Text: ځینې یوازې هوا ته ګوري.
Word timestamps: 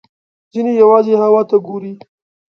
ځینې 0.51 0.71
یوازې 0.81 1.13
هوا 1.23 1.41
ته 1.49 1.57
ګوري. 1.67 1.93